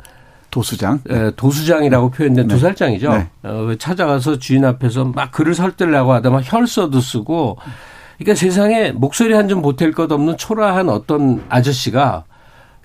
[0.51, 2.53] 도수장 예, 도수장이라고 표현된 네.
[2.53, 3.11] 도살장이죠.
[3.11, 3.27] 네.
[3.43, 7.57] 어, 찾아가서 주인 앞에서 막 글을 설득하고 하다 막 혈서도 쓰고
[8.19, 12.25] 그러니까 세상에 목소리 한 점 보탤 것 없는 초라한 어떤 아저씨가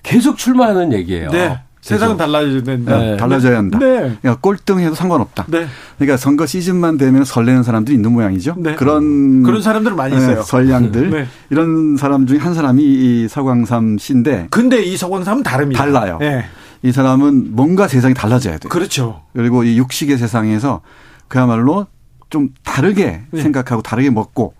[0.01, 1.29] 계속 출마하는 얘기예요.
[1.29, 1.59] 네.
[1.85, 2.97] 세상은 달라져야 된다.
[2.97, 3.15] 네.
[3.15, 3.77] 달라져야 한다.
[3.77, 4.17] 네.
[4.19, 5.45] 그러니까 꼴등해도 상관없다.
[5.49, 5.67] 네.
[5.99, 8.55] 그러니까 선거 시즌만 되면 설레는 사람들이 있는 모양이죠.
[8.57, 8.73] 네.
[8.73, 10.41] 그런 그런 사람들 많이 있어요.
[10.41, 11.27] 설량들 네.
[11.51, 14.47] 이런 사람 중에 한 사람이 이 서광삼 씨인데.
[14.49, 15.83] 근데 이 서광삼은 다릅니다.
[15.83, 16.17] 달라요.
[16.81, 18.69] 이 사람은 뭔가 세상이 달라져야 돼요.
[18.69, 19.21] 그렇죠.
[19.35, 20.81] 그리고 이 육식의 세상에서
[21.27, 21.85] 그야말로
[22.31, 24.55] 좀 다르게 생각하고 다르게 먹고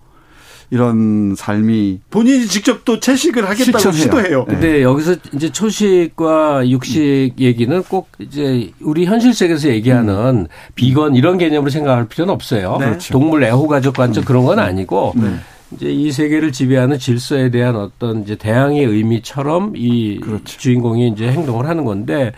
[0.72, 4.02] 이런 삶이 본인이 직접 또 채식을 하겠다고 실천해요.
[4.02, 4.46] 시도해요.
[4.48, 4.54] 네.
[4.54, 7.40] 근데 여기서 이제 초식과 육식 음.
[7.40, 10.48] 얘기는 꼭 이제 우리 현실 세계에서 얘기하는 음.
[10.76, 12.78] 비건 이런 개념으로 생각할 필요는 없어요.
[12.80, 12.86] 네.
[12.88, 13.14] 그렇죠.
[13.14, 14.26] 동물 애호 가족 관점 음.
[14.26, 15.36] 그런 건 아니고 네.
[15.72, 20.58] 이제 이 세계를 지배하는 질서에 대한 어떤 이제 대항의 의미처럼 이 그렇죠.
[20.58, 22.32] 주인공이 이제 행동을 하는 건데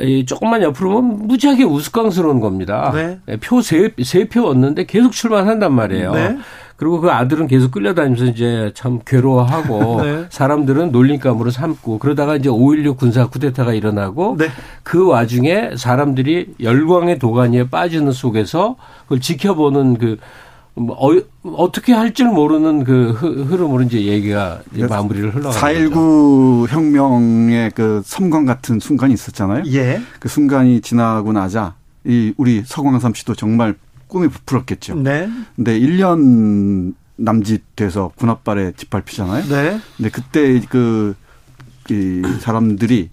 [0.00, 2.90] 이 조금만 옆으로 보면 무지하게 우스꽝스러운 겁니다.
[2.94, 3.36] 네.
[3.38, 6.14] 표세 세 표 얻는데 계속 출마한단 말이에요.
[6.14, 6.38] 네.
[6.82, 10.26] 그리고 그 아들은 계속 끌려다니면서 이제 참 괴로워하고 네.
[10.30, 14.48] 사람들은 놀림감으로 삼고 그러다가 이제 5.16 군사 쿠데타가 일어나고 네.
[14.82, 20.16] 그 와중에 사람들이 열광의 도가니에 빠지는 속에서 그걸 지켜보는 그
[20.74, 20.96] 뭐,
[21.44, 28.02] 어, 떻게 할 줄 모르는 그 흐름으로 이제 얘기가 이제 마무리를 흘러가는 4.19 혁명의 그
[28.04, 29.62] 섬광 같은 순간이 있었잖아요.
[29.72, 30.00] 예.
[30.18, 33.76] 그 순간이 지나고 나자 이 우리 서광삼 씨도 정말
[34.12, 34.96] 꿈이 부풀었겠죠.
[34.96, 35.30] 네.
[35.56, 39.44] 근데 1년 남짓 돼서 군합발에 짓밟히잖아요.
[39.46, 39.80] 네.
[39.96, 41.14] 근데 그때 그,
[41.90, 43.08] 이 사람들이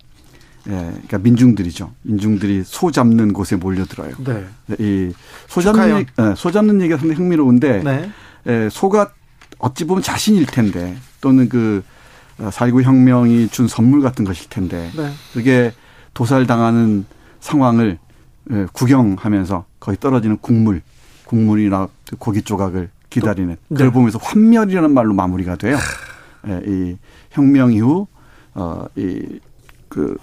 [0.68, 1.92] 예, 그러니까 민중들이죠.
[2.02, 4.12] 민중들이 소 잡는 곳에 몰려들어요.
[4.26, 4.46] 네.
[4.78, 8.12] 이소 잡는 얘기, 예, 소 잡는 얘기가 상당히 흥미로운데 네.
[8.48, 9.14] 예, 소가
[9.58, 15.12] 어찌 보면 자신일 텐데 또는 그4.19 혁명이 준 선물 같은 것일 텐데 네.
[15.34, 15.74] 그게
[16.14, 17.06] 도살당하는
[17.40, 17.98] 상황을
[18.52, 20.82] 예, 구경하면서 거의 떨어지는 국물,
[21.30, 21.88] 국물이나
[22.18, 23.76] 고기 조각을 기다리는 네.
[23.76, 25.78] 그걸 보면서 환멸이라는 말로 마무리가 돼요.
[26.48, 26.98] 예, 이
[27.30, 28.08] 혁명 이후
[28.56, 30.18] 어이그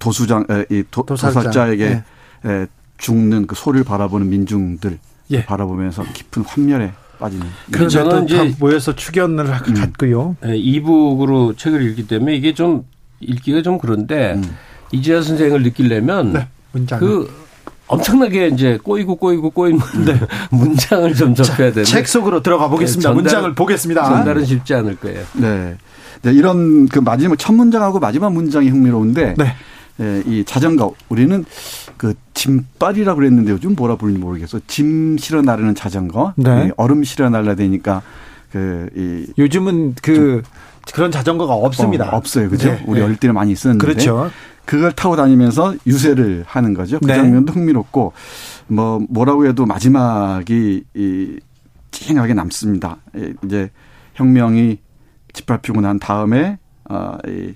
[0.00, 2.02] 도수장 이 도, 도살자에게
[2.42, 2.66] 네.
[2.98, 4.98] 죽는 그 소를 바라보는 민중들
[5.30, 5.44] 예.
[5.44, 7.46] 바라보면서 깊은 환멸에 빠지는.
[7.70, 9.74] 그래서 저는 이제 모여서 추견을 음.
[9.74, 10.36] 갔고요.
[10.42, 12.84] 네, 이북으로 책을 읽기 때문에 이게 좀
[13.20, 14.56] 읽기가 좀 그런데 음.
[14.90, 16.48] 이재하 선생을 느끼려면 네,
[16.98, 17.30] 그
[17.92, 20.18] 엄청나게 이제 꼬이고 꼬이고 꼬인 네.
[20.50, 21.84] 문장을 좀 접해야 되는.
[21.84, 23.10] 책 속으로 들어가 보겠습니다.
[23.10, 24.04] 네, 문장을 보겠습니다.
[24.04, 25.24] 전달은 쉽지 않을 거예요.
[25.34, 25.76] 네.
[26.22, 29.54] 네 이런 그 마지막 첫 문장하고 마지막 문장이 흥미로운데 네.
[30.00, 31.44] 예, 이 자전거 우리는
[31.96, 34.60] 그 짐발이라고 그랬는데 요즘 뭐라 부르는지 모르겠어.
[34.66, 36.32] 짐 실어 나르는 자전거.
[36.36, 36.70] 네.
[36.76, 38.02] 얼음 실어 날라대니까
[38.52, 40.42] 그 이 요즘은 그
[40.94, 42.10] 그런 자전거가 없습니다.
[42.10, 42.50] 어, 없어요.
[42.50, 42.70] 그죠?
[42.70, 42.84] 네.
[42.86, 43.06] 우리 네.
[43.06, 43.84] 어릴 때는 많이 있었는데.
[43.84, 44.30] 그렇죠.
[44.64, 47.00] 그걸 타고 다니면서 유세를 하는 거죠.
[47.00, 47.14] 그 네.
[47.14, 48.12] 장면도 흥미롭고
[48.68, 51.40] 뭐 뭐라고 해도 마지막이 이
[51.90, 52.98] 찡하게 남습니다.
[53.44, 53.70] 이제
[54.14, 54.78] 혁명이
[55.32, 57.54] 짓밟히고 난 다음에 어이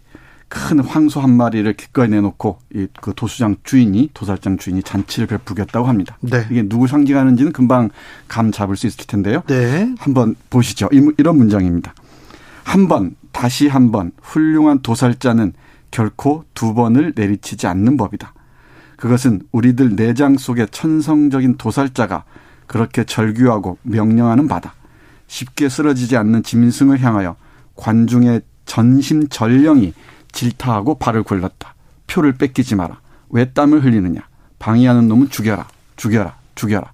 [0.48, 6.16] 큰 황소 한 마리를 기꺼이 내놓고 이 그 도수장 주인이 도살장 주인이 잔치를 베푸겠다고 합니다.
[6.20, 6.46] 네.
[6.50, 7.90] 이게 누구 상징하는지는 금방
[8.28, 9.42] 감 잡을 수 있을 텐데요.
[9.48, 9.92] 네.
[9.98, 10.88] 한번 보시죠.
[10.92, 11.94] 이런 문장입니다.
[12.64, 15.52] 한 번, 다시 한 번 훌륭한 도살자는
[15.90, 18.32] 결코 두 번을 내리치지 않는 법이다.
[18.96, 22.24] 그것은 우리들 내장 속의 천성적인 도살자가
[22.66, 24.74] 그렇게 절규하고 명령하는 바다.
[25.28, 27.36] 쉽게 쓰러지지 않는 짐승을 향하여
[27.76, 29.92] 관중의 전심 전령이
[30.36, 31.74] 질타하고 발을 굴렀다.
[32.06, 33.00] 표를 뺏기지 마라.
[33.30, 34.20] 왜 땀을 흘리느냐.
[34.58, 35.66] 방해하는 놈은 죽여라.
[35.96, 36.36] 죽여라.
[36.54, 36.92] 죽여라.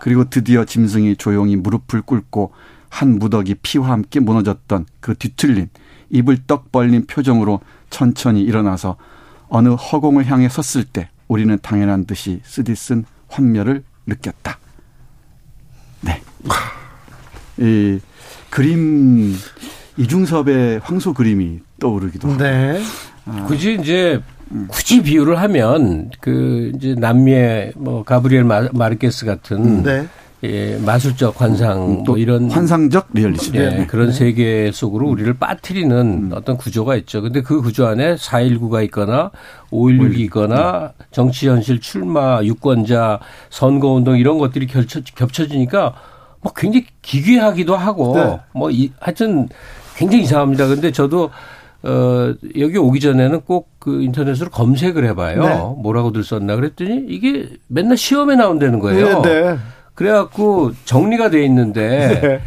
[0.00, 2.52] 그리고 드디어 짐승이 조용히 무릎을 꿇고
[2.88, 5.70] 한 무더기 피와 함께 무너졌던 그 뒤틀린
[6.10, 8.96] 입을 떡 벌린 표정으로 천천히 일어나서
[9.48, 14.58] 어느 허공을 향해 섰을 때 우리는 당연한 듯이 쓰디쓴 환멸을 느꼈다.
[16.02, 16.22] 네.
[17.58, 18.00] 이
[18.50, 19.34] 그림
[19.96, 22.42] 이중섭의 황소 그림이 떠오르기도 하고.
[22.42, 22.80] 네.
[23.26, 23.44] 아.
[23.46, 24.20] 굳이 이제
[24.68, 29.82] 굳이 비유를 하면 그 이제 남미의 뭐 가브리엘 마르케스 같은 음.
[29.82, 30.06] 네.
[30.44, 33.86] 예, 마술적 환상 또 이런 환상적 리얼리즘 예, 네.
[33.86, 36.30] 그런 세계 속으로 우리를 빠뜨리는 음.
[36.34, 37.22] 어떤 구조가 있죠.
[37.22, 39.30] 근데 그 구조 안에 4.19가 있거나
[39.70, 41.04] 5.16이 있거나 네.
[41.12, 45.94] 정치 현실 출마, 유권자, 선거 운동 이런 것들이 겹쳐, 겹쳐지니까
[46.40, 48.40] 뭐 굉장히 기괴하기도 하고 네.
[48.52, 49.48] 뭐 이, 하여튼
[50.02, 50.66] 굉장히 이상합니다.
[50.66, 51.30] 근데 저도
[51.82, 55.42] 어, 여기 오기 전에는 꼭 그 인터넷으로 검색을 해봐요.
[55.42, 55.54] 네.
[55.82, 59.22] 뭐라고들 썼나 그랬더니 이게 맨날 시험에 나온다는 거예요.
[59.22, 59.58] 네, 네.
[59.94, 62.40] 그래갖고 정리가 돼 있는데 네.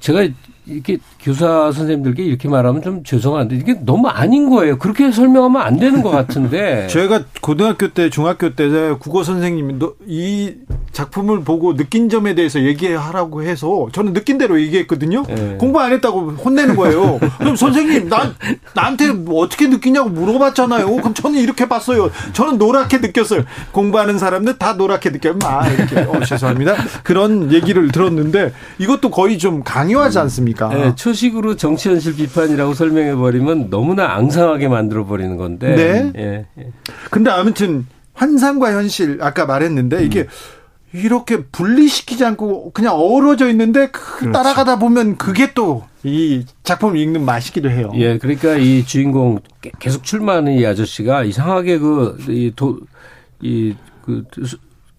[0.00, 0.26] 제가
[0.66, 4.78] 이렇게 교사 선생님들께 이렇게 말하면 좀 죄송한데 이게 너무 아닌 거예요.
[4.78, 6.86] 그렇게 설명하면 안 되는 것 같은데.
[6.90, 8.68] 제가 고등학교 때, 중학교 때
[8.98, 9.74] 국어 선생님이
[10.06, 10.54] 이
[10.92, 15.24] 작품을 보고 느낀 점에 대해서 얘기하라고 해서 저는 느낀 대로 얘기했거든요.
[15.28, 15.56] 네.
[15.58, 17.18] 공부 안 했다고 혼내는 거예요.
[17.38, 18.32] 그럼 선생님 나
[18.74, 20.94] 나한테 뭐 어떻게 느끼냐고 물어봤잖아요.
[20.96, 22.10] 그럼 저는 이렇게 봤어요.
[22.32, 23.44] 저는 노랗게 느꼈어요.
[23.72, 25.38] 공부하는 사람들 다 노랗게 느껴요.
[25.44, 26.74] 아 이렇게 어, 죄송합니다.
[27.02, 30.49] 그런 얘기를 들었는데 이것도 거의 좀 강요하지 않습니까?
[30.54, 35.74] 네, 초식으로 정치 현실 비판이라고 설명해 버리면 너무나 앙상하게 만들어 버리는 건데.
[35.74, 36.12] 네.
[36.16, 36.72] 예, 예.
[37.10, 40.26] 근데 아무튼 환상과 현실 아까 말했는데 이게 음.
[40.92, 44.32] 이렇게 분리시키지 않고 그냥 어우러져 있는데 그 그렇죠.
[44.32, 47.92] 따라가다 보면 그게 또 이 작품을 읽는 맛이기도 해요.
[47.94, 49.38] 예, 그러니까 이 주인공
[49.80, 52.78] 계속 출마하는 이 아저씨가 이상하게 그 이 도
[53.42, 54.24] 이그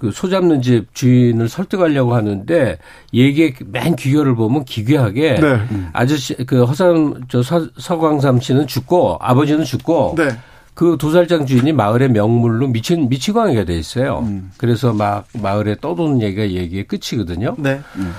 [0.02, 2.80] 그 소 잡는 집 주인을 설득하려고 하는데
[3.14, 5.60] 얘기의 맨 귀결을 보면 기괴하게 네.
[5.94, 10.30] 아저씨 그 허삼 저 서, 서광삼 씨는 죽고 아버지는 죽고 네.
[10.74, 14.24] 그 도살장 주인이 마을의 명물로 미친 미치광이가 돼 있어요.
[14.26, 14.50] 음.
[14.58, 17.56] 그래서 막 마을에 떠도는 얘기가 얘기의 끝이거든요.
[17.60, 17.80] 네.
[17.98, 18.12] 음.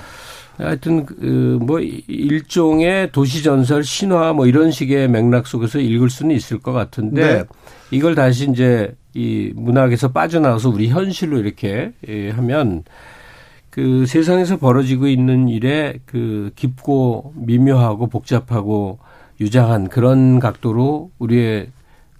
[0.57, 6.71] 하여튼 그뭐 일종의 도시 전설 신화 뭐 이런 식의 맥락 속에서 읽을 수는 있을 것
[6.71, 7.43] 같은데 네.
[7.91, 12.83] 이걸 다시 이제 이 문학에서 빠져나와서 우리 현실로 이렇게 예, 하면
[13.69, 18.99] 그 세상에서 벌어지고 있는 일에 그 깊고 미묘하고 복잡하고
[19.39, 21.69] 유장한 그런 각도로 우리의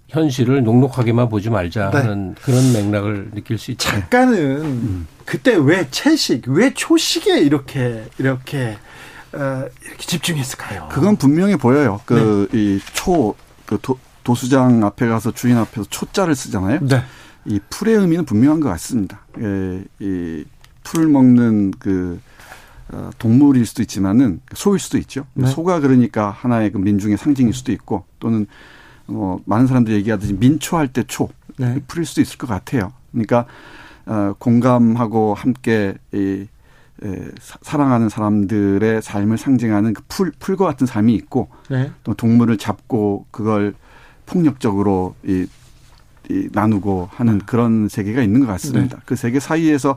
[0.08, 1.98] 현실을 녹록하게만 보지 말자 네.
[1.98, 3.88] 하는 그런 맥락을 느낄 수 있죠.
[3.88, 5.06] 작가는 음.
[5.24, 8.76] 그때 왜 채식, 왜 초식에 이렇게 이렇게
[9.32, 10.88] 어, 이렇게 집중했을까요?
[10.90, 12.00] 그건 분명히 보여요.
[12.04, 13.44] 그 이초 네.
[13.66, 16.80] 그 도, 도수장 앞에 가서 주인 앞에서 초자를 쓰잖아요.
[16.80, 17.02] 네.
[17.44, 19.20] 이 풀의 의미는 분명한 것 같습니다.
[19.38, 20.44] 예, 이
[20.82, 22.20] 풀을 먹는 그
[22.88, 25.26] 어, 동물일 수도 있지만은 소일 수도 있죠.
[25.34, 25.46] 네.
[25.46, 28.46] 소가 그러니까 하나의 그 민중의 상징일 수도 있고 또는
[29.06, 31.28] 어, 많은 사람들이 얘기하듯이 민초할 때 초.
[31.56, 31.80] 네.
[31.86, 32.92] 풀일 수도 있을 것 같아요.
[33.12, 33.46] 그러니까,
[34.06, 36.46] 어, 공감하고 함께 이,
[37.02, 37.28] 에,
[37.62, 41.92] 사랑하는 사람들의 삶을 상징하는 그 풀, 풀과 같은 삶이 있고, 네.
[42.02, 43.74] 또 동물을 잡고 그걸
[44.26, 45.46] 폭력적으로 이,
[46.30, 48.96] 이 나누고 하는 그런 세계가 있는 것 같습니다.
[48.96, 49.02] 네.
[49.04, 49.96] 그 세계 사이에서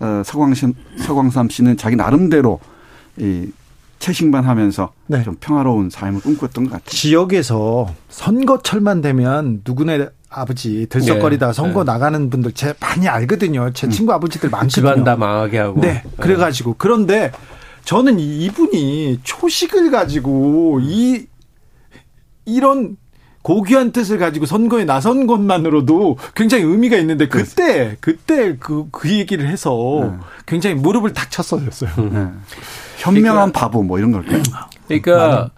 [0.00, 2.58] 어, 서광삼, 서광삼 씨는 자기 나름대로
[3.18, 3.50] 이
[3.98, 5.22] 채식만 하면서 네.
[5.22, 6.88] 좀 평화로운 삶을 꿈꿨던 것 같아요.
[6.88, 11.52] 지역에서 선거철만 되면 누구네 아버지 들썩거리다 네.
[11.52, 11.92] 선거 네.
[11.92, 13.72] 나가는 분들 제 많이 알거든요.
[13.74, 13.90] 제 음.
[13.90, 14.70] 친구 아버지들 많거든요.
[14.70, 15.80] 집안 다 망하게 하고.
[15.80, 16.02] 네.
[16.16, 17.30] 그래가지고 그런데
[17.84, 21.26] 저는 이분이 초식을 가지고 이
[22.46, 22.96] 이런
[23.42, 30.00] 고귀한 뜻을 가지고 선거에 나선 것만으로도 굉장히 의미가 있는데 그때 그때 그, 그 얘기를 해서
[30.02, 30.18] 네.
[30.46, 31.62] 굉장히 무릎을 탁 쳤어요.
[31.62, 32.28] 네.
[32.98, 34.42] 현명한 그러니까, 바보 뭐 이런 걸까요?
[34.86, 35.50] 그러니까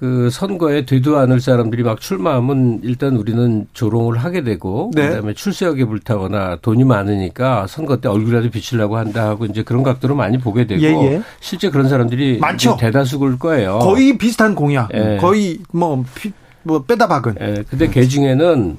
[0.00, 5.08] 그 선거에 되도 않을 사람들이 막 출마하면 일단 우리는 조롱을 하게 되고 네.
[5.08, 10.38] 그다음에 출세하게 불타거나 돈이 많으니까 선거 때 얼굴이라도 비치려고 한다 하고 이제 그런 각도로 많이
[10.38, 11.22] 보게 되고 예, 예.
[11.40, 12.78] 실제 그런 사람들이 많죠.
[12.80, 13.80] 대다수일 거예요.
[13.80, 14.88] 거의 비슷한 공약.
[14.94, 15.18] 예.
[15.20, 16.02] 거의 뭐
[16.62, 17.34] 뭐 빼다 박은.
[17.40, 17.64] 예.
[17.68, 18.76] 근데 개 중에는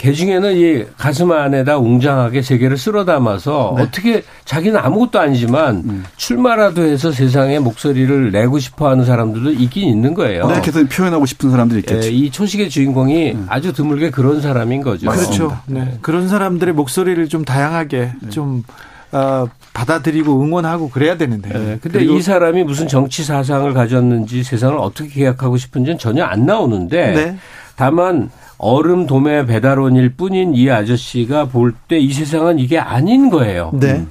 [0.00, 3.82] 개 중에는 이 가슴 안에다 웅장하게 세계를 쓸어 담아서 네.
[3.82, 6.04] 어떻게 자기는 아무것도 아니지만 음.
[6.16, 10.44] 출마라도 해서 세상에 목소리를 내고 싶어 하는 사람들도 있긴 있는 거예요.
[10.44, 12.08] 어떻게든 표현하고 싶은 사람들이 있겠죠.
[12.08, 13.46] 예, 이 초식의 주인공이 음.
[13.50, 15.10] 아주 드물게 그런 사람인 거죠.
[15.10, 15.58] 그렇죠.
[15.66, 15.98] 네.
[16.00, 18.30] 그런 사람들의 목소리를 좀 다양하게 네.
[18.30, 18.64] 좀
[19.12, 21.48] 어, 받아들이고 응원하고 그래야 되는데.
[21.50, 27.12] 네, 근데 이 사람이 무슨 정치 사상을 가졌는지 세상을 어떻게 계약하고 싶은지는 전혀 안 나오는데
[27.12, 27.36] 네.
[27.76, 33.70] 다만 얼음 도매 배달원일 뿐인 이 아저씨가 볼 때 이 세상은 이게 아닌 거예요.
[33.74, 33.92] 네.
[33.92, 34.10] 음.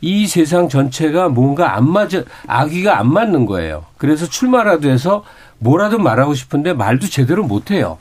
[0.00, 3.84] 이 세상 전체가 뭔가 안 맞아 아기가 안 맞는 거예요.
[3.98, 5.22] 그래서 출마라도 해서
[5.58, 7.98] 뭐라도 말하고 싶은데 말도 제대로 못 해요.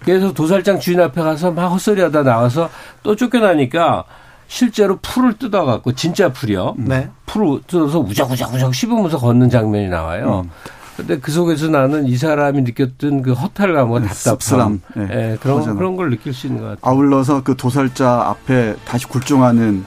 [0.00, 2.68] 그래서 도살장 주인 앞에 가서 막 헛소리하다 나와서
[3.02, 4.04] 또 쫓겨나니까
[4.48, 6.74] 실제로 풀을 뜯어갖고 진짜 풀이요.
[6.78, 7.10] 네.
[7.26, 10.42] 풀을 뜯어서 우적우적우적 씹으면서 걷는 장면이 나와요.
[10.46, 10.50] 음.
[10.96, 15.06] 근데 그 속에서 나는 이 사람이 느꼈던 그 허탈감과 네, 답답함, 네.
[15.06, 16.92] 네, 그런 그런 걸 느낄 수 있는 것 같아요.
[16.92, 19.84] 아울러서 그 도살자 앞에 다시 굴종하는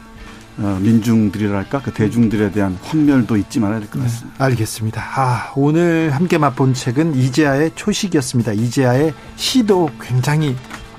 [0.58, 4.38] 어, 민중들이랄까 그 대중들에 대한 환멸도 잊지 말아야 될것 네, 같습니다.
[4.38, 5.02] 네, 알겠습니다.
[5.02, 8.54] 아, 오늘 함께 맛본 책은 이재하의 초식이었습니다.
[8.54, 10.56] 이재하의 시도 굉장히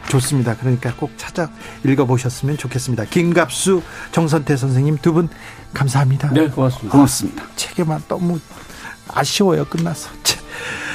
[0.08, 0.56] 좋습니다.
[0.56, 1.50] 그러니까 꼭 찾아
[1.84, 3.04] 읽어보셨으면 좋겠습니다.
[3.06, 5.28] 김갑수, 정선태 선생님 두 분
[5.74, 6.30] 감사합니다.
[6.32, 6.92] 네, 고맙습니다.
[6.92, 7.44] 고맙습니다.
[7.56, 8.38] 책에만 너무
[9.08, 9.64] 아쉬워요.
[9.64, 10.10] 끝나서.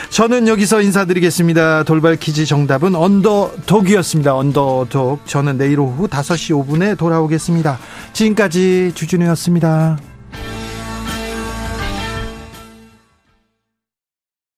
[0.09, 1.83] 저는 여기서 인사드리겠습니다.
[1.83, 4.35] 돌발 퀴즈 정답은 언더독이었습니다.
[4.35, 5.25] 언더독.
[5.25, 7.77] 저는 내일 오후 5시 5분에 돌아오겠습니다.
[8.13, 9.97] 지금까지 주준우였습니다.